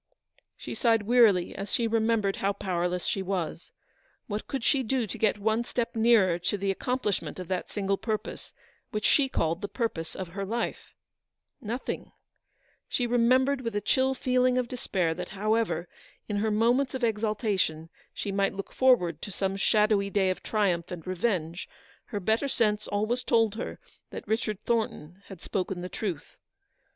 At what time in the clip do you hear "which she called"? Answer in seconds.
8.89-9.61